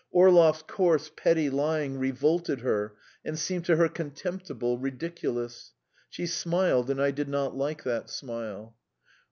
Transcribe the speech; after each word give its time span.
Orlov's 0.09 0.63
coarse, 0.63 1.11
petty 1.15 1.47
lying 1.51 1.99
revolted 1.99 2.61
her 2.61 2.95
and 3.23 3.37
seemed 3.37 3.65
to 3.65 3.75
her 3.75 3.87
contemptible, 3.87 4.79
ridiculous: 4.79 5.73
she 6.09 6.25
smiled 6.25 6.89
and 6.89 6.99
I 6.99 7.11
did 7.11 7.27
not 7.29 7.55
like 7.55 7.83
that 7.83 8.09
smile. 8.09 8.75